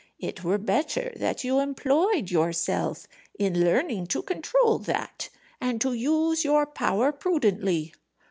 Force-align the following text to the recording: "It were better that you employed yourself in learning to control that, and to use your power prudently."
"It 0.17 0.43
were 0.43 0.57
better 0.57 1.13
that 1.17 1.43
you 1.43 1.59
employed 1.59 2.31
yourself 2.31 3.05
in 3.37 3.63
learning 3.63 4.07
to 4.07 4.23
control 4.23 4.79
that, 4.79 5.29
and 5.61 5.79
to 5.81 5.93
use 5.93 6.43
your 6.43 6.65
power 6.65 7.11
prudently." 7.11 7.93